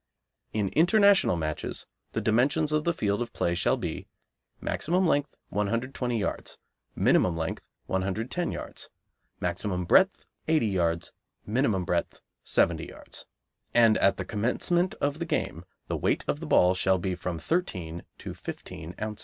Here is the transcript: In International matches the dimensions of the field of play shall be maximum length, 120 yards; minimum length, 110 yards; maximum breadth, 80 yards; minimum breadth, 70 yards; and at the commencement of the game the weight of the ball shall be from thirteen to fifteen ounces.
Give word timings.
In 0.51 0.69
International 0.69 1.35
matches 1.37 1.85
the 2.13 2.21
dimensions 2.21 2.71
of 2.71 2.85
the 2.85 2.91
field 2.93 3.21
of 3.21 3.33
play 3.33 3.53
shall 3.53 3.77
be 3.77 4.07
maximum 4.59 5.05
length, 5.05 5.35
120 5.49 6.17
yards; 6.19 6.57
minimum 6.95 7.37
length, 7.37 7.61
110 7.85 8.51
yards; 8.51 8.89
maximum 9.39 9.85
breadth, 9.85 10.25
80 10.47 10.65
yards; 10.65 11.13
minimum 11.45 11.85
breadth, 11.85 12.19
70 12.43 12.87
yards; 12.87 13.27
and 13.75 13.95
at 13.99 14.17
the 14.17 14.25
commencement 14.25 14.95
of 14.95 15.19
the 15.19 15.25
game 15.27 15.65
the 15.87 15.97
weight 15.97 16.25
of 16.27 16.39
the 16.39 16.47
ball 16.47 16.73
shall 16.73 16.97
be 16.97 17.13
from 17.13 17.37
thirteen 17.37 18.01
to 18.17 18.33
fifteen 18.33 18.95
ounces. 18.99 19.19